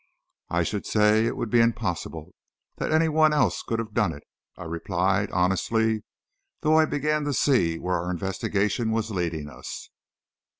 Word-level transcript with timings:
"I 0.49 0.63
should 0.63 0.87
say 0.87 1.27
it 1.27 1.37
would 1.37 1.51
be 1.51 1.59
impossible 1.61 2.33
that 2.77 2.91
anyone 2.91 3.33
else 3.33 3.61
could 3.61 3.77
have 3.77 3.93
done 3.93 4.13
it," 4.13 4.23
I 4.57 4.63
replied, 4.63 5.29
honestly, 5.29 6.01
though 6.61 6.79
I 6.79 6.85
began 6.85 7.23
to 7.25 7.33
see 7.35 7.77
where 7.77 7.97
our 8.01 8.09
investigation 8.09 8.89
was 8.89 9.11
leading 9.11 9.47
us. 9.47 9.91